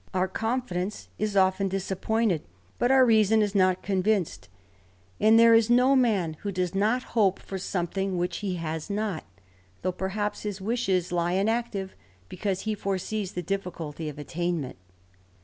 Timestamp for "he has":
8.37-8.89